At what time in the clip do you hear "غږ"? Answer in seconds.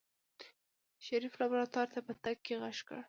2.61-2.77